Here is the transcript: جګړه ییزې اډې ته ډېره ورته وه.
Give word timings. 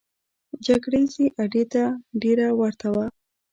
جګړه 0.65 0.97
ییزې 1.01 1.25
اډې 1.41 1.63
ته 1.73 1.83
ډېره 2.21 2.47
ورته 2.59 2.87
وه. 2.95 3.05